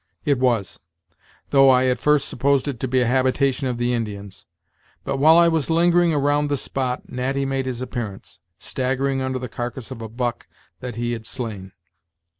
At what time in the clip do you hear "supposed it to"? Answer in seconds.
2.27-2.87